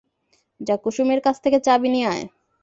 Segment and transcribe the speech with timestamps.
[0.61, 2.25] যা কুসুমের কাছ থেকে চাবি নিয়ে আয়।